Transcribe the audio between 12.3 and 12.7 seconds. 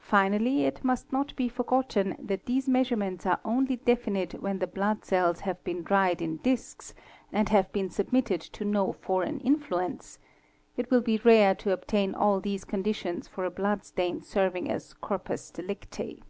these